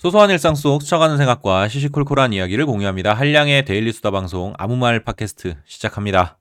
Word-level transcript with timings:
소소한 0.00 0.30
일상 0.30 0.54
속 0.54 0.80
스쳐가는 0.80 1.18
생각과 1.18 1.68
시시콜콜한 1.68 2.32
이야기를 2.32 2.64
공유합니다. 2.64 3.12
한량의 3.12 3.66
daily 3.66 3.92
수다 3.92 4.10
방송 4.10 4.54
아무 4.56 4.74
말 4.74 5.04
팟캐스트 5.04 5.56
시작합니다. 5.66 6.38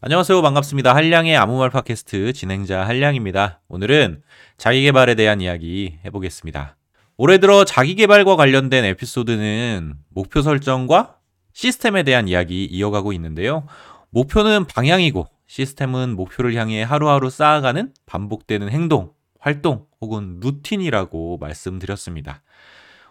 안녕하세요. 0.00 0.40
반갑습니다. 0.40 0.94
한량의 0.94 1.36
아무 1.36 1.58
말 1.58 1.70
팟캐스트 1.70 2.32
진행자 2.32 2.86
한량입니다. 2.86 3.60
오늘은 3.66 4.22
자기개발에 4.56 5.16
대한 5.16 5.40
이야기 5.40 5.98
해보겠습니다. 6.04 6.76
올해 7.16 7.38
들어 7.38 7.64
자기개발과 7.64 8.36
관련된 8.36 8.84
에피소드는 8.84 9.94
목표 10.10 10.40
설정과 10.40 11.16
시스템에 11.52 12.04
대한 12.04 12.28
이야기 12.28 12.66
이어가고 12.66 13.12
있는데요. 13.14 13.66
목표는 14.10 14.66
방향이고 14.66 15.26
시스템은 15.48 16.14
목표를 16.14 16.54
향해 16.54 16.84
하루하루 16.84 17.30
쌓아가는 17.30 17.92
반복되는 18.06 18.70
행동, 18.70 19.10
활동 19.44 19.84
혹은 20.00 20.40
루틴이라고 20.40 21.36
말씀드렸습니다. 21.36 22.42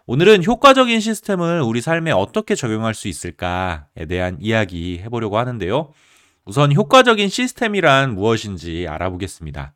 오늘은 0.08 0.44
효과적인 0.44 1.00
시스템을 1.00 1.62
우리 1.62 1.80
삶에 1.80 2.10
어떻게 2.10 2.56
적용할 2.56 2.96
수 2.96 3.08
있을까에 3.08 4.08
대한 4.10 4.38
이야기 4.40 4.98
해보려고 4.98 5.38
하는데요. 5.38 5.94
우선 6.46 6.74
효과적인 6.74 7.30
시스템이란 7.30 8.16
무엇인지 8.16 8.88
알아보겠습니다. 8.90 9.74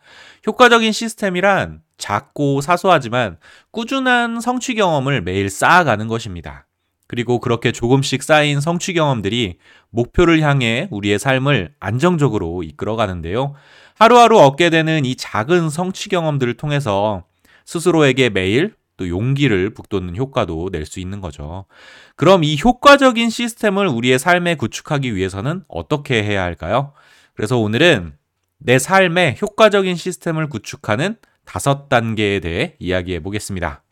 효과적인 0.48 0.92
시스템이란 0.92 1.84
작고 2.00 2.62
사소하지만 2.62 3.38
꾸준한 3.70 4.42
성취 4.42 4.74
경험을 4.74 5.22
매일 5.22 5.52
쌓아가는 5.52 6.08
것입니다. 6.08 6.66
그리고 7.08 7.40
그렇게 7.40 7.72
조금씩 7.72 8.22
쌓인 8.22 8.60
성취 8.60 8.94
경험들이 8.94 9.58
목표를 9.90 10.42
향해 10.42 10.88
우리의 10.92 11.20
삶을 11.20 11.74
안정적으로 11.80 12.64
이끌어 12.64 12.96
가는데요. 12.96 13.54
하루하루 13.96 14.40
얻게 14.40 14.70
되는 14.70 15.06
이 15.06 15.16
작은 15.16 15.70
성취 15.70 16.10
경험들을 16.10 16.56
통해서 16.56 17.24
스스로에게 17.66 18.30
매일 18.30 18.76
또 18.98 19.08
용기를 19.08 19.74
북돋는 19.74 20.16
효과도 20.18 20.70
낼 20.72 20.86
수 20.86 21.00
있는 21.00 21.22
거죠. 21.22 21.66
그럼 22.16 22.44
이 22.44 22.58
효과적인 22.62 23.30
시스템을 23.30 23.88
우리의 23.88 24.20
삶에 24.20 24.56
구축하기 24.56 25.16
위해서는 25.16 25.64
어떻게 25.68 26.24
해야 26.24 26.44
할까요? 26.44 26.94
그래서 27.36 27.58
오늘은 27.58 28.14
내 28.60 28.80
삶에 28.80 29.38
효과적인 29.42 29.96
시스템을 29.96 30.50
구축하는 30.50 31.16
다섯 31.46 31.90
단계에 31.90 32.40
대해 32.40 32.76
이야기해 32.80 33.22
보겠습니다. 33.22 33.84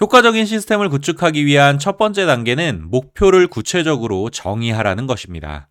효과적인 0.00 0.44
시스템을 0.44 0.88
구축하기 0.88 1.46
위한 1.46 1.78
첫 1.78 1.96
번째 1.96 2.26
단계는 2.26 2.90
목표를 2.90 3.46
구체적으로 3.46 4.28
정의하라는 4.28 5.06
것입니다. 5.06 5.68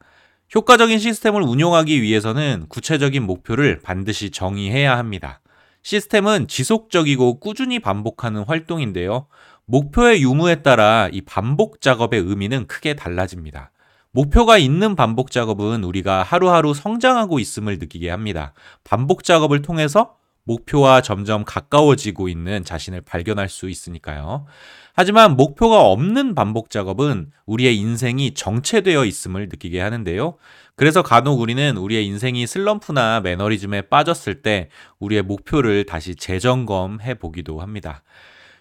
효과적인 0.56 0.98
시스템을 0.98 1.42
운용하기 1.42 2.02
위해서는 2.02 2.68
구체적인 2.70 3.24
목표를 3.24 3.82
반드시 3.82 4.30
정의해야 4.30 4.98
합니다. 4.98 5.42
시스템은 5.82 6.48
지속적이고 6.48 7.42
꾸준히 7.42 7.80
반복하는 7.80 8.46
활동인데요. 8.46 9.28
목표의 9.66 10.22
유무에 10.22 10.62
따라 10.62 11.10
이 11.12 11.20
반복 11.20 11.82
작업의 11.82 12.22
의미는 12.22 12.68
크게 12.68 12.94
달라집니다. 12.94 13.72
목표가 14.12 14.58
있는 14.58 14.96
반복 14.96 15.32
작업은 15.32 15.84
우리가 15.84 16.24
하루하루 16.24 16.74
성장하고 16.74 17.40
있음을 17.40 17.78
느끼게 17.78 18.10
합니다. 18.10 18.54
반복 18.86 19.26
작업을 19.26 19.62
통해서 19.62 20.16
목표와 20.46 21.02
점점 21.02 21.46
가까워지고 21.46 22.28
있는 22.28 22.64
자신을 22.64 23.02
발견할 23.02 23.50
수 23.50 23.70
있으니까요. 23.70 24.46
하지만 24.94 25.36
목표가 25.36 25.82
없는 25.86 26.36
반복 26.36 26.70
작업은 26.70 27.32
우리의 27.46 27.78
인생이 27.78 28.34
정체되어 28.34 29.06
있음을 29.06 29.48
느끼게 29.50 29.80
하는데요. 29.80 30.38
그래서 30.76 31.02
간혹 31.02 31.40
우리는 31.40 31.78
우리의 31.78 32.06
인생이 32.06 32.46
슬럼프나 32.46 33.22
매너리즘에 33.22 33.84
빠졌을 33.84 34.42
때 34.42 34.70
우리의 35.00 35.24
목표를 35.24 35.86
다시 35.86 36.16
재점검해 36.16 37.16
보기도 37.16 37.62
합니다. 37.62 38.04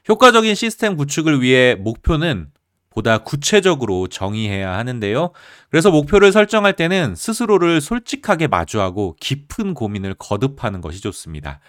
효과적인 0.08 0.55
시스템 0.55 0.96
구축을 0.96 1.42
위해 1.42 1.74
목표는 1.74 2.48
보다 2.92 3.18
구체적으로 3.18 4.06
정의해야 4.06 4.76
하는데요. 4.76 5.30
그래서 5.70 5.90
목표를 5.90 6.32
설정할 6.32 6.74
때는 6.74 7.14
스스로를 7.14 7.80
솔직하게 7.80 8.48
마주하고 8.48 9.17
깊은 9.20 9.74
고민을 9.74 10.14
거듭하는 10.18 10.80
것이 10.80 11.00
좋습니다. 11.00 11.61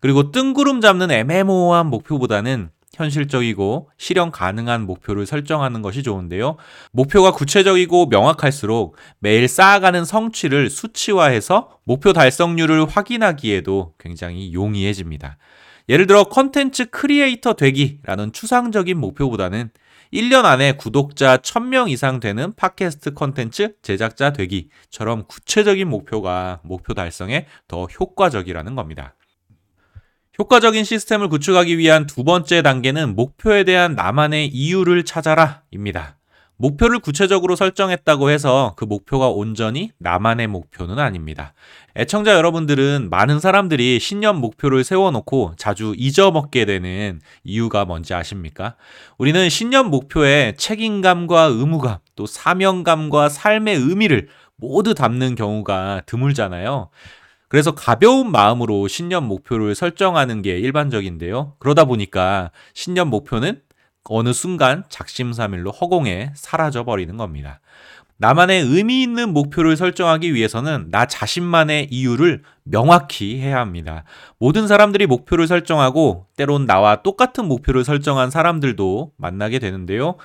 그리고 0.00 0.32
뜬구름 0.32 0.80
잡는 0.80 1.10
애매모호한 1.10 1.86
목표보다는 1.86 2.70
현실적이고 2.94 3.90
실현 3.98 4.30
가능한 4.30 4.84
목표를 4.86 5.24
설정하는 5.26 5.80
것이 5.80 6.02
좋은데요. 6.02 6.56
목표가 6.90 7.32
구체적이고 7.32 8.06
명확할수록 8.06 8.96
매일 9.20 9.48
쌓아가는 9.48 10.04
성취를 10.04 10.70
수치화해서 10.70 11.78
목표 11.84 12.12
달성률을 12.12 12.86
확인하기에도 12.86 13.94
굉장히 13.98 14.52
용이해집니다. 14.52 15.38
예를 15.88 16.06
들어 16.06 16.24
컨텐츠 16.24 16.90
크리에이터 16.90 17.54
되기라는 17.54 18.32
추상적인 18.32 18.98
목표보다는 18.98 19.70
1년 20.12 20.44
안에 20.44 20.72
구독자 20.72 21.36
1000명 21.36 21.88
이상 21.88 22.18
되는 22.18 22.52
팟캐스트 22.54 23.14
컨텐츠 23.14 23.76
제작자 23.82 24.32
되기처럼 24.32 25.26
구체적인 25.28 25.88
목표가 25.88 26.60
목표 26.64 26.94
달성에 26.94 27.46
더 27.68 27.84
효과적이라는 27.84 28.74
겁니다. 28.74 29.14
효과적인 30.38 30.84
시스템을 30.84 31.28
구축하기 31.28 31.78
위한 31.78 32.06
두 32.06 32.24
번째 32.24 32.62
단계는 32.62 33.14
목표에 33.14 33.64
대한 33.64 33.94
나만의 33.94 34.48
이유를 34.48 35.04
찾아라 35.04 35.62
입니다. 35.70 36.19
목표를 36.60 36.98
구체적으로 36.98 37.56
설정했다고 37.56 38.28
해서 38.28 38.74
그 38.76 38.84
목표가 38.84 39.30
온전히 39.30 39.92
나만의 39.96 40.46
목표는 40.46 40.98
아닙니다. 40.98 41.54
애청자 41.96 42.34
여러분들은 42.34 43.08
많은 43.08 43.40
사람들이 43.40 43.98
신년 43.98 44.36
목표를 44.36 44.84
세워놓고 44.84 45.54
자주 45.56 45.94
잊어먹게 45.96 46.66
되는 46.66 47.22
이유가 47.44 47.86
뭔지 47.86 48.12
아십니까? 48.12 48.76
우리는 49.16 49.48
신년 49.48 49.88
목표에 49.88 50.52
책임감과 50.58 51.44
의무감, 51.44 51.96
또 52.14 52.26
사명감과 52.26 53.30
삶의 53.30 53.76
의미를 53.76 54.28
모두 54.56 54.92
담는 54.92 55.36
경우가 55.36 56.02
드물잖아요. 56.04 56.90
그래서 57.48 57.74
가벼운 57.74 58.30
마음으로 58.30 58.86
신년 58.86 59.24
목표를 59.24 59.74
설정하는 59.74 60.42
게 60.42 60.58
일반적인데요. 60.58 61.54
그러다 61.58 61.86
보니까 61.86 62.50
신년 62.74 63.08
목표는 63.08 63.62
어느 64.04 64.32
순간 64.32 64.84
작심삼일로 64.88 65.70
허공에 65.70 66.32
사라져 66.34 66.84
버리는 66.84 67.16
겁니다. 67.16 67.60
나만의 68.16 68.62
의미 68.64 69.02
있는 69.02 69.32
목표를 69.32 69.78
설정하기 69.78 70.34
위해서는 70.34 70.88
나 70.90 71.06
자신만의 71.06 71.88
이유를 71.90 72.42
명확히 72.64 73.40
해야 73.40 73.58
합니다. 73.60 74.04
모든 74.38 74.68
사람들이 74.68 75.06
목표를 75.06 75.46
설정하고 75.46 76.26
때론 76.36 76.66
나와 76.66 76.96
똑같은 76.96 77.46
목표를 77.46 77.82
설정한 77.82 78.30
사람들도 78.30 79.12
만나게 79.16 79.58
되는데요. 79.58 80.16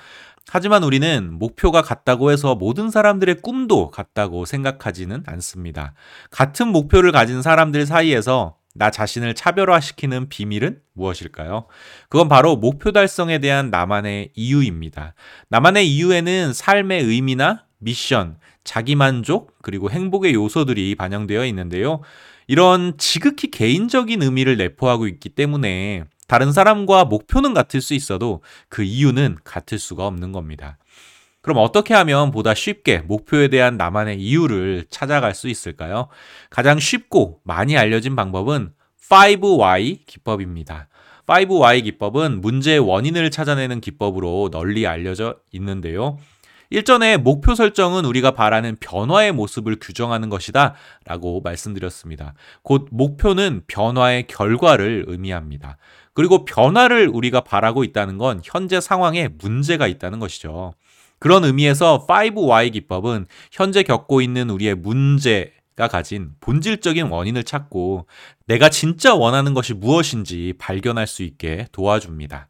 하지만 0.48 0.84
우리는 0.84 1.32
목표가 1.38 1.80
같다고 1.80 2.30
해서 2.30 2.54
모든 2.54 2.90
사람들의 2.90 3.36
꿈도 3.40 3.90
같다고 3.90 4.44
생각하지는 4.44 5.22
않습니다. 5.26 5.94
같은 6.30 6.68
목표를 6.68 7.12
가진 7.12 7.40
사람들 7.40 7.86
사이에서 7.86 8.56
나 8.78 8.90
자신을 8.90 9.34
차별화시키는 9.34 10.28
비밀은 10.28 10.80
무엇일까요? 10.94 11.66
그건 12.08 12.28
바로 12.28 12.56
목표 12.56 12.92
달성에 12.92 13.38
대한 13.38 13.70
나만의 13.70 14.30
이유입니다. 14.34 15.14
나만의 15.48 15.88
이유에는 15.88 16.52
삶의 16.52 17.04
의미나 17.04 17.64
미션, 17.78 18.38
자기만족, 18.64 19.58
그리고 19.62 19.90
행복의 19.90 20.34
요소들이 20.34 20.94
반영되어 20.94 21.44
있는데요. 21.46 22.00
이런 22.46 22.96
지극히 22.98 23.50
개인적인 23.50 24.22
의미를 24.22 24.56
내포하고 24.56 25.08
있기 25.08 25.30
때문에 25.30 26.04
다른 26.28 26.52
사람과 26.52 27.04
목표는 27.04 27.54
같을 27.54 27.80
수 27.80 27.94
있어도 27.94 28.42
그 28.68 28.82
이유는 28.82 29.38
같을 29.44 29.78
수가 29.78 30.06
없는 30.06 30.32
겁니다. 30.32 30.78
그럼 31.46 31.58
어떻게 31.58 31.94
하면 31.94 32.32
보다 32.32 32.54
쉽게 32.54 32.98
목표에 33.06 33.46
대한 33.46 33.76
나만의 33.76 34.18
이유를 34.18 34.86
찾아갈 34.90 35.32
수 35.32 35.46
있을까요? 35.46 36.08
가장 36.50 36.80
쉽고 36.80 37.38
많이 37.44 37.78
알려진 37.78 38.16
방법은 38.16 38.72
5Y 39.08 40.06
기법입니다. 40.06 40.88
5Y 41.28 41.84
기법은 41.84 42.40
문제의 42.40 42.80
원인을 42.80 43.30
찾아내는 43.30 43.80
기법으로 43.80 44.48
널리 44.50 44.88
알려져 44.88 45.36
있는데요. 45.52 46.18
일전에 46.70 47.16
목표 47.16 47.54
설정은 47.54 48.04
우리가 48.06 48.32
바라는 48.32 48.78
변화의 48.80 49.30
모습을 49.30 49.76
규정하는 49.80 50.28
것이다 50.28 50.74
라고 51.04 51.40
말씀드렸습니다. 51.42 52.34
곧 52.62 52.88
목표는 52.90 53.62
변화의 53.68 54.26
결과를 54.26 55.04
의미합니다. 55.06 55.76
그리고 56.12 56.44
변화를 56.44 57.06
우리가 57.06 57.42
바라고 57.42 57.84
있다는 57.84 58.18
건 58.18 58.40
현재 58.42 58.80
상황에 58.80 59.28
문제가 59.28 59.86
있다는 59.86 60.18
것이죠. 60.18 60.72
그런 61.18 61.44
의미에서 61.44 62.06
5Y 62.06 62.72
기법은 62.72 63.26
현재 63.52 63.82
겪고 63.82 64.20
있는 64.20 64.50
우리의 64.50 64.74
문제, 64.74 65.52
가 65.76 65.88
가진 65.88 66.30
본질적인 66.40 67.08
원인을 67.08 67.44
찾고 67.44 68.06
내가 68.46 68.70
진짜 68.70 69.14
원하는 69.14 69.52
것이 69.52 69.74
무엇인지 69.74 70.54
발견할 70.56 71.06
수 71.06 71.22
있게 71.22 71.66
도와줍니다. 71.70 72.48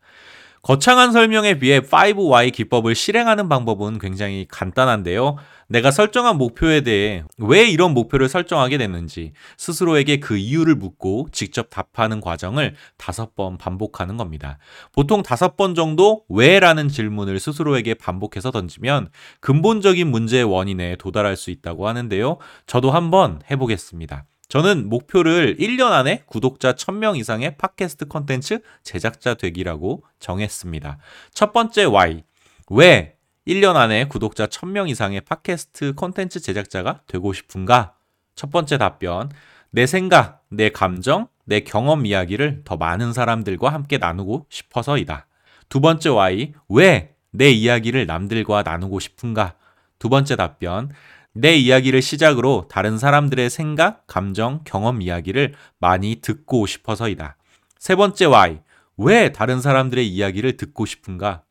거창한 0.66 1.12
설명에 1.12 1.60
비해 1.60 1.78
5Y 1.78 2.52
기법을 2.52 2.96
실행하는 2.96 3.48
방법은 3.48 4.00
굉장히 4.00 4.48
간단한데요. 4.50 5.36
내가 5.68 5.92
설정한 5.92 6.38
목표에 6.38 6.80
대해 6.80 7.22
왜 7.38 7.70
이런 7.70 7.94
목표를 7.94 8.28
설정하게 8.28 8.76
됐는지 8.76 9.32
스스로에게 9.58 10.18
그 10.18 10.36
이유를 10.36 10.74
묻고 10.74 11.28
직접 11.30 11.70
답하는 11.70 12.20
과정을 12.20 12.74
다섯 12.96 13.36
번 13.36 13.58
반복하는 13.58 14.16
겁니다. 14.16 14.58
보통 14.92 15.22
다섯 15.22 15.56
번 15.56 15.76
정도 15.76 16.24
왜라는 16.28 16.88
질문을 16.88 17.38
스스로에게 17.38 17.94
반복해서 17.94 18.50
던지면 18.50 19.10
근본적인 19.38 20.10
문제의 20.10 20.42
원인에 20.42 20.96
도달할 20.96 21.36
수 21.36 21.52
있다고 21.52 21.86
하는데요. 21.86 22.38
저도 22.66 22.90
한번 22.90 23.40
해보겠습니다. 23.48 24.24
저는 24.48 24.88
목표를 24.88 25.56
1년 25.56 25.90
안에 25.93 26.22
구독자 26.26 26.72
1000명 26.72 27.19
이상의 27.19 27.56
팟캐스트 27.56 28.06
컨텐츠 28.06 28.60
제작자 28.82 29.34
되기라고 29.34 30.04
정했습니다. 30.20 30.98
첫 31.32 31.52
번째 31.52 31.84
Y. 31.84 32.22
왜 32.70 33.16
1년 33.46 33.76
안에 33.76 34.06
구독자 34.06 34.46
1000명 34.46 34.88
이상의 34.88 35.20
팟캐스트 35.22 35.94
컨텐츠 35.94 36.40
제작자가 36.40 37.00
되고 37.06 37.32
싶은가? 37.32 37.94
첫 38.34 38.50
번째 38.50 38.78
답변. 38.78 39.31
내 39.70 39.87
생각, 39.87 40.44
내 40.49 40.69
감정, 40.69 41.28
내 41.44 41.60
경험 41.60 42.06
이야기를 42.06 42.62
더 42.64 42.76
많은 42.76 43.12
사람들과 43.12 43.72
함께 43.72 43.99
나누고 43.99 44.46
싶어서이다. 44.49 45.26
두 45.69 45.81
번째 45.81 46.10
Y. 46.10 46.52
왜 46.69 47.16
내 47.37 47.50
이야기를 47.50 48.06
남들과 48.06 48.62
나누고 48.62 48.99
싶은가? 48.99 49.54
두 49.99 50.08
번째 50.08 50.37
답변. 50.37 50.90
내 51.38 51.55
이야기를 51.55 52.00
시작으로 52.00 52.65
다른 52.71 52.97
사람들의 52.97 53.50
생각, 53.50 54.06
감정, 54.06 54.62
경험 54.65 55.03
이야기를 55.03 55.53
많이 55.79 56.17
듣고 56.23 56.65
싶어서이다. 56.65 57.37
세 57.79 57.94
번째 57.94 58.25
why. 58.25 58.61
왜 58.97 59.33
다른 59.33 59.61
사람들의 59.61 60.09
이야기를 60.09 60.56
듣고 60.56 60.87
싶은가? 60.87 61.43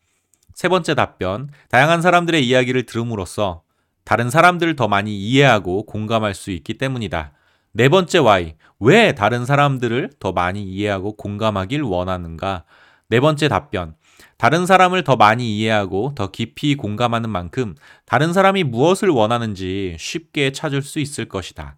세 0.55 0.69
번째 0.69 0.95
답변. 0.95 1.51
다양한 1.69 2.01
사람들의 2.01 2.43
이야기를 2.47 2.87
들음으로써 2.87 3.61
다른 4.05 4.31
사람들을 4.31 4.75
더 4.75 4.87
많이 4.87 5.15
이해하고 5.19 5.85
공감할 5.85 6.33
수 6.33 6.49
있기 6.49 6.79
때문이다. 6.79 7.33
네 7.73 7.87
번째 7.87 8.19
why. 8.19 8.55
왜 8.79 9.13
다른 9.13 9.45
사람들을 9.45 10.13
더 10.17 10.31
많이 10.31 10.63
이해하고 10.63 11.15
공감하길 11.15 11.83
원하는가? 11.83 12.63
네 13.07 13.19
번째 13.19 13.49
답변. 13.49 13.93
다른 14.37 14.65
사람을 14.65 15.03
더 15.03 15.15
많이 15.15 15.57
이해하고 15.57 16.13
더 16.15 16.31
깊이 16.31 16.75
공감하는 16.75 17.29
만큼 17.29 17.75
다른 18.05 18.33
사람이 18.33 18.63
무엇을 18.63 19.09
원하는지 19.09 19.95
쉽게 19.99 20.51
찾을 20.51 20.81
수 20.81 20.99
있을 20.99 21.25
것이다. 21.25 21.75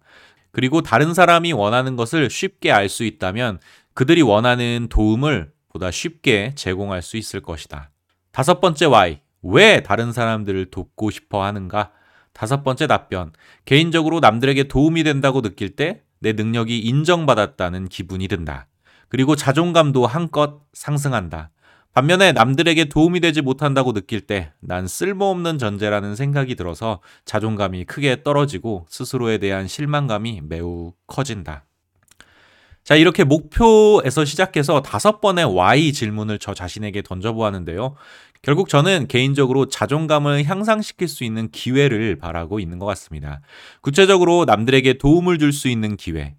그리고 0.50 0.82
다른 0.82 1.14
사람이 1.14 1.52
원하는 1.52 1.96
것을 1.96 2.30
쉽게 2.30 2.72
알 2.72 2.88
수 2.88 3.04
있다면 3.04 3.60
그들이 3.94 4.22
원하는 4.22 4.88
도움을 4.90 5.52
보다 5.68 5.90
쉽게 5.90 6.52
제공할 6.54 7.02
수 7.02 7.16
있을 7.16 7.40
것이다. 7.40 7.90
다섯 8.32 8.60
번째 8.60 8.86
why. 8.86 9.20
왜 9.42 9.82
다른 9.82 10.12
사람들을 10.12 10.70
돕고 10.70 11.10
싶어 11.10 11.44
하는가? 11.44 11.92
다섯 12.32 12.64
번째 12.64 12.86
답변. 12.86 13.32
개인적으로 13.64 14.20
남들에게 14.20 14.64
도움이 14.64 15.04
된다고 15.04 15.42
느낄 15.42 15.76
때 15.76 16.02
내 16.20 16.32
능력이 16.32 16.80
인정받았다는 16.80 17.88
기분이 17.88 18.28
든다. 18.28 18.66
그리고 19.08 19.36
자존감도 19.36 20.06
한껏 20.06 20.60
상승한다. 20.72 21.50
반면에 21.98 22.30
남들에게 22.30 22.84
도움이 22.84 23.18
되지 23.18 23.42
못한다고 23.42 23.92
느낄 23.92 24.20
때 24.20 24.52
난 24.60 24.86
쓸모없는 24.86 25.58
전제라는 25.58 26.14
생각이 26.14 26.54
들어서 26.54 27.00
자존감이 27.24 27.86
크게 27.86 28.22
떨어지고 28.22 28.86
스스로에 28.88 29.38
대한 29.38 29.66
실망감이 29.66 30.42
매우 30.44 30.92
커진다. 31.08 31.64
자, 32.84 32.94
이렇게 32.94 33.24
목표에서 33.24 34.24
시작해서 34.24 34.80
다섯 34.80 35.20
번의 35.20 35.46
why 35.46 35.92
질문을 35.92 36.38
저 36.38 36.54
자신에게 36.54 37.02
던져보았는데요. 37.02 37.96
결국 38.42 38.68
저는 38.68 39.08
개인적으로 39.08 39.66
자존감을 39.66 40.44
향상시킬 40.44 41.08
수 41.08 41.24
있는 41.24 41.50
기회를 41.50 42.14
바라고 42.16 42.60
있는 42.60 42.78
것 42.78 42.86
같습니다. 42.86 43.40
구체적으로 43.80 44.44
남들에게 44.44 44.98
도움을 44.98 45.38
줄 45.38 45.52
수 45.52 45.66
있는 45.66 45.96
기회, 45.96 46.36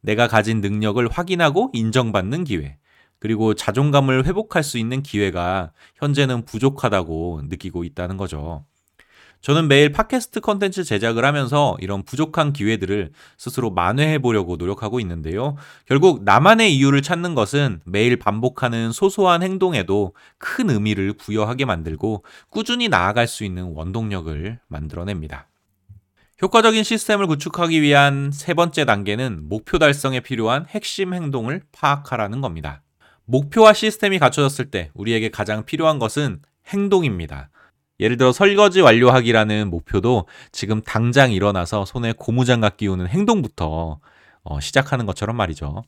내가 0.00 0.26
가진 0.26 0.60
능력을 0.60 1.06
확인하고 1.08 1.70
인정받는 1.74 2.42
기회, 2.42 2.78
그리고 3.26 3.54
자존감을 3.54 4.24
회복할 4.24 4.62
수 4.62 4.78
있는 4.78 5.02
기회가 5.02 5.72
현재는 5.96 6.44
부족하다고 6.44 7.40
느끼고 7.48 7.82
있다는 7.82 8.16
거죠. 8.16 8.64
저는 9.40 9.66
매일 9.66 9.90
팟캐스트 9.90 10.38
컨텐츠 10.42 10.84
제작을 10.84 11.24
하면서 11.24 11.76
이런 11.80 12.04
부족한 12.04 12.52
기회들을 12.52 13.10
스스로 13.36 13.72
만회해 13.72 14.20
보려고 14.20 14.54
노력하고 14.54 15.00
있는데요. 15.00 15.56
결국 15.86 16.22
나만의 16.22 16.72
이유를 16.76 17.02
찾는 17.02 17.34
것은 17.34 17.80
매일 17.84 18.16
반복하는 18.16 18.92
소소한 18.92 19.42
행동에도 19.42 20.14
큰 20.38 20.70
의미를 20.70 21.12
부여하게 21.12 21.64
만들고 21.64 22.24
꾸준히 22.48 22.88
나아갈 22.88 23.26
수 23.26 23.42
있는 23.42 23.72
원동력을 23.74 24.60
만들어냅니다. 24.68 25.48
효과적인 26.42 26.84
시스템을 26.84 27.26
구축하기 27.26 27.82
위한 27.82 28.30
세 28.32 28.54
번째 28.54 28.84
단계는 28.84 29.48
목표 29.48 29.80
달성에 29.80 30.20
필요한 30.20 30.64
핵심 30.68 31.12
행동을 31.12 31.62
파악하라는 31.72 32.40
겁니다. 32.40 32.82
목표와 33.26 33.72
시스템이 33.72 34.18
갖춰졌을 34.18 34.70
때 34.70 34.90
우리에게 34.94 35.30
가장 35.30 35.64
필요한 35.64 35.98
것은 35.98 36.40
행동입니다. 36.68 37.50
예를 37.98 38.16
들어 38.16 38.32
설거지 38.32 38.80
완료하기라는 38.80 39.70
목표도 39.70 40.26
지금 40.52 40.82
당장 40.82 41.32
일어나서 41.32 41.84
손에 41.84 42.12
고무장갑 42.16 42.76
끼우는 42.76 43.08
행동부터 43.08 44.00
어, 44.44 44.60
시작하는 44.60 45.06
것처럼 45.06 45.36
말이죠. 45.36 45.82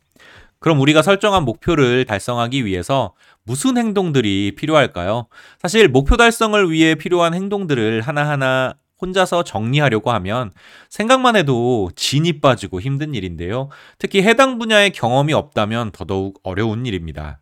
그럼 0.58 0.80
우리가 0.80 1.02
설정한 1.02 1.44
목표를 1.44 2.04
달성하기 2.04 2.64
위해서 2.64 3.14
무슨 3.44 3.78
행동들이 3.78 4.54
필요할까요? 4.56 5.28
사실 5.60 5.88
목표 5.88 6.16
달성을 6.16 6.70
위해 6.70 6.96
필요한 6.96 7.34
행동들을 7.34 8.00
하나하나 8.00 8.74
혼자서 9.00 9.44
정리하려고 9.44 10.10
하면 10.12 10.52
생각만 10.88 11.36
해도 11.36 11.90
진이 11.96 12.40
빠지고 12.40 12.80
힘든 12.80 13.14
일인데요. 13.14 13.68
특히 13.98 14.22
해당 14.22 14.58
분야의 14.58 14.90
경험이 14.90 15.32
없다면 15.32 15.92
더더욱 15.92 16.40
어려운 16.42 16.86
일입니다. 16.86 17.40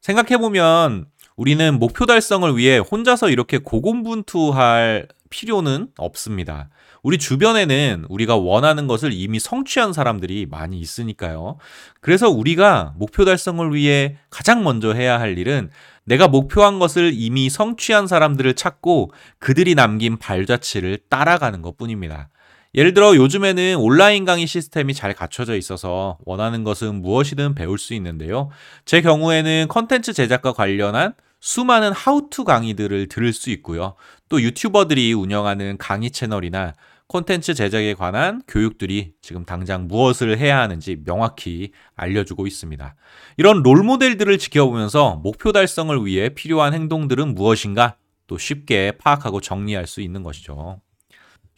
생각해보면 0.00 1.06
우리는 1.36 1.78
목표 1.78 2.06
달성을 2.06 2.56
위해 2.56 2.78
혼자서 2.78 3.30
이렇게 3.30 3.58
고군분투할 3.58 5.08
필요는 5.30 5.88
없습니다. 5.96 6.68
우리 7.02 7.16
주변에는 7.16 8.04
우리가 8.08 8.36
원하는 8.36 8.86
것을 8.86 9.12
이미 9.12 9.38
성취한 9.38 9.92
사람들이 9.92 10.46
많이 10.50 10.78
있으니까요. 10.78 11.56
그래서 12.00 12.28
우리가 12.28 12.94
목표 12.98 13.24
달성을 13.24 13.74
위해 13.74 14.18
가장 14.28 14.62
먼저 14.62 14.92
해야 14.92 15.18
할 15.18 15.38
일은 15.38 15.70
내가 16.04 16.28
목표한 16.28 16.78
것을 16.78 17.12
이미 17.14 17.50
성취한 17.50 18.06
사람들을 18.06 18.54
찾고 18.54 19.12
그들이 19.38 19.74
남긴 19.74 20.18
발자취를 20.18 20.98
따라가는 21.08 21.62
것 21.62 21.76
뿐입니다. 21.76 22.28
예를 22.74 22.94
들어 22.94 23.16
요즘에는 23.16 23.76
온라인 23.76 24.24
강의 24.24 24.46
시스템이 24.46 24.94
잘 24.94 25.12
갖춰져 25.12 25.56
있어서 25.56 26.18
원하는 26.24 26.62
것은 26.62 27.02
무엇이든 27.02 27.54
배울 27.54 27.78
수 27.78 27.94
있는데요. 27.94 28.50
제 28.84 29.02
경우에는 29.02 29.66
컨텐츠 29.68 30.12
제작과 30.12 30.52
관련한 30.52 31.14
수많은 31.40 31.92
하우투 31.92 32.44
강의들을 32.44 33.08
들을 33.08 33.32
수 33.32 33.50
있고요. 33.50 33.94
또 34.28 34.40
유튜버들이 34.40 35.12
운영하는 35.14 35.78
강의 35.78 36.10
채널이나 36.10 36.74
콘텐츠 37.10 37.54
제작에 37.54 37.94
관한 37.94 38.40
교육들이 38.46 39.14
지금 39.20 39.44
당장 39.44 39.88
무엇을 39.88 40.38
해야 40.38 40.60
하는지 40.60 41.02
명확히 41.04 41.72
알려주고 41.96 42.46
있습니다. 42.46 42.94
이런 43.36 43.64
롤모델들을 43.64 44.38
지켜보면서 44.38 45.16
목표 45.16 45.50
달성을 45.50 46.06
위해 46.06 46.28
필요한 46.28 46.72
행동들은 46.72 47.34
무엇인가 47.34 47.96
또 48.28 48.38
쉽게 48.38 48.92
파악하고 48.92 49.40
정리할 49.40 49.88
수 49.88 50.00
있는 50.00 50.22
것이죠. 50.22 50.80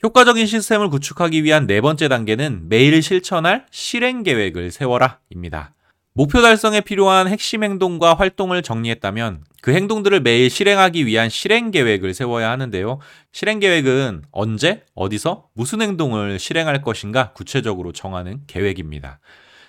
효과적인 0.02 0.46
시스템을 0.46 0.88
구축하기 0.88 1.44
위한 1.44 1.66
네 1.66 1.82
번째 1.82 2.08
단계는 2.08 2.70
매일 2.70 3.02
실천할 3.02 3.66
실행 3.70 4.22
계획을 4.22 4.70
세워라 4.70 5.18
입니다. 5.28 5.74
목표 6.14 6.42
달성에 6.42 6.82
필요한 6.82 7.26
핵심 7.26 7.64
행동과 7.64 8.12
활동을 8.12 8.62
정리했다면 8.62 9.44
그 9.62 9.72
행동들을 9.72 10.20
매일 10.20 10.50
실행하기 10.50 11.06
위한 11.06 11.30
실행 11.30 11.70
계획을 11.70 12.12
세워야 12.12 12.50
하는데요. 12.50 12.98
실행 13.32 13.60
계획은 13.60 14.24
언제, 14.30 14.84
어디서, 14.94 15.48
무슨 15.54 15.80
행동을 15.80 16.38
실행할 16.38 16.82
것인가 16.82 17.32
구체적으로 17.32 17.92
정하는 17.92 18.42
계획입니다. 18.46 19.20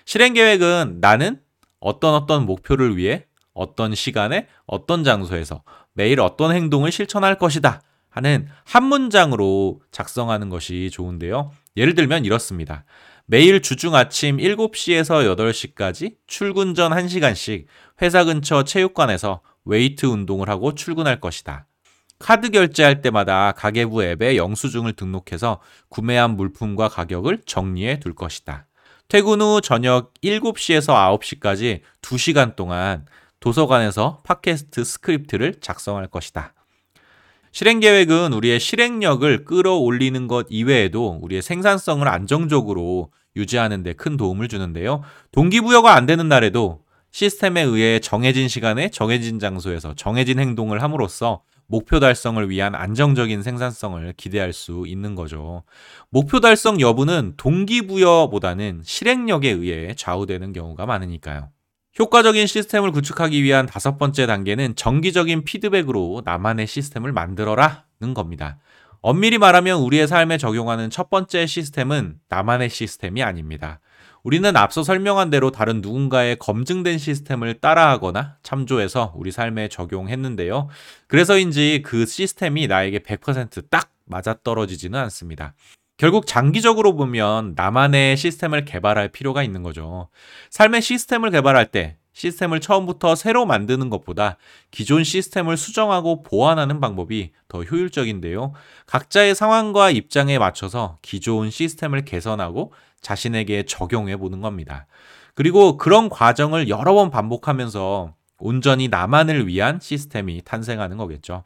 실행 0.04 0.34
계획은 0.34 0.98
나는 1.00 1.40
어떤 1.80 2.12
어떤 2.14 2.44
목표를 2.44 2.98
위해 2.98 3.24
어떤 3.54 3.94
시간에 3.94 4.46
어떤 4.66 5.02
장소에서 5.02 5.62
매일 5.94 6.20
어떤 6.20 6.54
행동을 6.54 6.92
실천할 6.92 7.38
것이다 7.38 7.80
하는 8.10 8.48
한 8.64 8.84
문장으로 8.84 9.80
작성하는 9.90 10.50
것이 10.50 10.90
좋은데요. 10.92 11.52
예를 11.76 11.94
들면 11.94 12.26
이렇습니다. 12.26 12.84
매일 13.26 13.62
주중 13.62 13.94
아침 13.94 14.36
7시에서 14.36 15.34
8시까지 15.34 16.16
출근 16.26 16.74
전 16.74 16.92
1시간씩 16.92 17.64
회사 18.02 18.24
근처 18.24 18.64
체육관에서 18.64 19.40
웨이트 19.64 20.04
운동을 20.04 20.50
하고 20.50 20.74
출근할 20.74 21.20
것이다. 21.20 21.66
카드 22.18 22.50
결제할 22.50 23.00
때마다 23.00 23.52
가계부 23.52 24.04
앱에 24.04 24.36
영수증을 24.36 24.92
등록해서 24.92 25.62
구매한 25.88 26.36
물품과 26.36 26.88
가격을 26.88 27.42
정리해 27.46 27.98
둘 27.98 28.14
것이다. 28.14 28.66
퇴근 29.08 29.40
후 29.40 29.62
저녁 29.62 30.12
7시에서 30.22 31.18
9시까지 31.18 31.80
2시간 32.02 32.56
동안 32.56 33.06
도서관에서 33.40 34.22
팟캐스트 34.24 34.84
스크립트를 34.84 35.60
작성할 35.60 36.08
것이다. 36.08 36.53
실행 37.54 37.78
계획은 37.78 38.32
우리의 38.32 38.58
실행력을 38.58 39.44
끌어올리는 39.44 40.26
것 40.26 40.48
이외에도 40.50 41.20
우리의 41.22 41.40
생산성을 41.40 42.06
안정적으로 42.08 43.12
유지하는 43.36 43.84
데 43.84 43.92
큰 43.92 44.16
도움을 44.16 44.48
주는데요. 44.48 45.02
동기부여가 45.30 45.94
안 45.94 46.04
되는 46.06 46.28
날에도 46.28 46.80
시스템에 47.12 47.62
의해 47.62 48.00
정해진 48.00 48.48
시간에 48.48 48.88
정해진 48.90 49.38
장소에서 49.38 49.94
정해진 49.94 50.40
행동을 50.40 50.82
함으로써 50.82 51.42
목표 51.68 52.00
달성을 52.00 52.50
위한 52.50 52.74
안정적인 52.74 53.42
생산성을 53.44 54.14
기대할 54.16 54.52
수 54.52 54.82
있는 54.88 55.14
거죠. 55.14 55.62
목표 56.10 56.40
달성 56.40 56.80
여부는 56.80 57.34
동기부여보다는 57.36 58.82
실행력에 58.84 59.50
의해 59.50 59.94
좌우되는 59.94 60.52
경우가 60.52 60.86
많으니까요. 60.86 61.53
효과적인 61.98 62.48
시스템을 62.48 62.90
구축하기 62.90 63.42
위한 63.44 63.66
다섯 63.66 63.98
번째 63.98 64.26
단계는 64.26 64.74
정기적인 64.74 65.44
피드백으로 65.44 66.22
나만의 66.24 66.66
시스템을 66.66 67.12
만들어라는 67.12 68.14
겁니다. 68.14 68.58
엄밀히 69.00 69.38
말하면 69.38 69.80
우리의 69.80 70.08
삶에 70.08 70.38
적용하는 70.38 70.90
첫 70.90 71.08
번째 71.08 71.46
시스템은 71.46 72.16
나만의 72.28 72.70
시스템이 72.70 73.22
아닙니다. 73.22 73.80
우리는 74.24 74.56
앞서 74.56 74.82
설명한 74.82 75.30
대로 75.30 75.50
다른 75.50 75.82
누군가의 75.82 76.36
검증된 76.38 76.98
시스템을 76.98 77.60
따라하거나 77.60 78.38
참조해서 78.42 79.12
우리 79.14 79.30
삶에 79.30 79.68
적용했는데요. 79.68 80.68
그래서인지 81.06 81.82
그 81.84 82.06
시스템이 82.06 82.66
나에게 82.66 83.00
100%딱 83.00 83.90
맞아떨어지지는 84.06 84.98
않습니다. 84.98 85.54
결국 85.96 86.26
장기적으로 86.26 86.96
보면 86.96 87.54
나만의 87.54 88.16
시스템을 88.16 88.64
개발할 88.64 89.08
필요가 89.08 89.42
있는 89.42 89.62
거죠. 89.62 90.08
삶의 90.50 90.82
시스템을 90.82 91.30
개발할 91.30 91.70
때 91.70 91.96
시스템을 92.14 92.60
처음부터 92.60 93.14
새로 93.14 93.44
만드는 93.46 93.90
것보다 93.90 94.36
기존 94.70 95.04
시스템을 95.04 95.56
수정하고 95.56 96.22
보완하는 96.22 96.80
방법이 96.80 97.32
더 97.48 97.62
효율적인데요. 97.62 98.52
각자의 98.86 99.34
상황과 99.34 99.90
입장에 99.90 100.38
맞춰서 100.38 100.98
기존 101.02 101.50
시스템을 101.50 102.04
개선하고 102.04 102.72
자신에게 103.00 103.64
적용해 103.64 104.16
보는 104.16 104.40
겁니다. 104.40 104.86
그리고 105.34 105.76
그런 105.76 106.08
과정을 106.08 106.68
여러 106.68 106.94
번 106.94 107.10
반복하면서 107.10 108.14
온전히 108.38 108.88
나만을 108.88 109.46
위한 109.46 109.78
시스템이 109.80 110.42
탄생하는 110.44 110.96
거겠죠. 110.96 111.44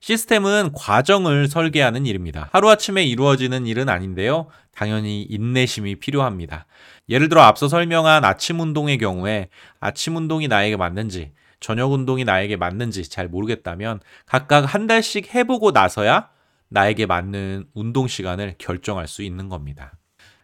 시스템은 0.00 0.72
과정을 0.74 1.48
설계하는 1.48 2.06
일입니다. 2.06 2.48
하루아침에 2.52 3.04
이루어지는 3.04 3.66
일은 3.66 3.88
아닌데요. 3.88 4.48
당연히 4.74 5.22
인내심이 5.22 5.96
필요합니다. 5.96 6.66
예를 7.08 7.28
들어 7.28 7.42
앞서 7.42 7.68
설명한 7.68 8.24
아침 8.24 8.60
운동의 8.60 8.98
경우에 8.98 9.48
아침 9.80 10.16
운동이 10.16 10.46
나에게 10.46 10.76
맞는지 10.76 11.32
저녁 11.60 11.92
운동이 11.92 12.24
나에게 12.24 12.56
맞는지 12.56 13.08
잘 13.08 13.28
모르겠다면 13.28 14.00
각각 14.26 14.72
한 14.72 14.86
달씩 14.86 15.34
해보고 15.34 15.72
나서야 15.72 16.28
나에게 16.68 17.06
맞는 17.06 17.66
운동 17.74 18.06
시간을 18.06 18.54
결정할 18.58 19.08
수 19.08 19.22
있는 19.22 19.48
겁니다. 19.48 19.94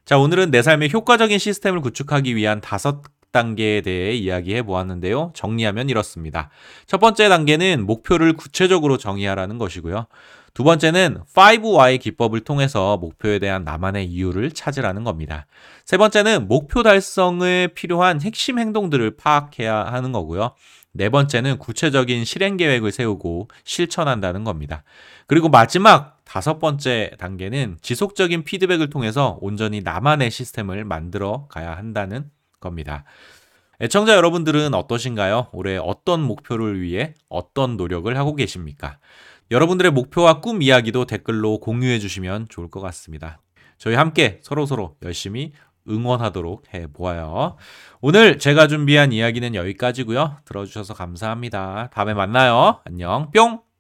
자, 0.05 0.19
오늘은 0.19 0.51
내 0.51 0.61
삶의 0.61 0.91
효과적인 0.93 1.39
시스템을 1.39 1.81
구축하기 1.81 2.37
위한 2.37 2.61
다섯 2.61 3.03
단계에 3.35 3.81
대해 3.81 4.13
이야기해 4.15 4.63
보았는데요. 4.63 5.33
정리하면 5.35 5.91
이렇습니다. 5.91 6.51
첫 6.87 6.99
번째 6.99 7.29
단계는 7.29 7.85
목표를 7.85 8.33
구체적으로 8.35 8.97
정의하라는 8.97 9.59
것이고요. 9.59 10.07
두 10.55 10.63
번째는 10.63 11.19
5Y 11.35 12.01
기법을 12.01 12.41
통해서 12.41 12.97
목표에 12.97 13.41
대한 13.41 13.65
나만의 13.65 14.07
이유를 14.07 14.53
찾으라는 14.53 15.03
겁니다. 15.03 15.47
세 15.85 15.97
번째는 15.97 16.47
목표 16.47 16.85
달성에 16.85 17.71
필요한 17.75 18.23
핵심 18.23 18.61
행동들을 18.61 19.17
파악해야 19.17 19.87
하는 19.87 20.13
거고요. 20.13 20.55
네 20.93 21.09
번째는 21.09 21.59
구체적인 21.59 22.25
실행 22.25 22.57
계획을 22.57 22.93
세우고 22.93 23.49
실천한다는 23.65 24.45
겁니다. 24.45 24.85
그리고 25.27 25.49
마지막 25.49 26.23
다섯 26.25 26.61
번째 26.61 27.11
단계는 27.19 27.79
지속적인 27.83 28.45
피드백을 28.45 28.91
통해서 28.91 29.39
온전히 29.41 29.81
나만의 29.81 30.31
시스템을 30.31 30.85
만들어 30.85 31.49
가야 31.51 31.77
한다는 31.77 32.31
겁니다. 32.65 33.05
애청자 33.81 34.17
여러분들은 34.17 34.75
어떠신가요? 34.75 35.49
올해 35.53 35.77
어떤 35.77 36.23
목표를 36.23 36.81
위해 36.81 37.15
어떤 37.29 37.77
노력을 37.77 38.17
하고 38.17 38.35
계십니까? 38.35 38.99
여러분들의 39.51 39.93
목표와 39.93 40.41
꿈 40.41 40.63
이야기도 40.63 41.05
댓글로 41.05 41.59
공유해 41.59 41.99
주시면 41.99 42.47
좋을 42.49 42.71
것 42.71 42.81
같습니다. 42.81 43.41
저희 43.79 43.95
함께 43.95 44.41
서로서로 44.43 44.97
열심히 45.03 45.53
응원하도록 45.89 46.73
해 46.73 46.87
보아요. 46.93 47.57
오늘 48.01 48.39
제가 48.39 48.69
준비한 48.69 49.13
이야기는 49.13 49.55
여기까지고요. 49.55 50.39
들어주셔서 50.47 50.95
감사합니다. 50.95 51.91
다음에 51.93 52.15
만나요. 52.15 52.81
안녕. 52.85 53.31
뿅! 53.33 53.74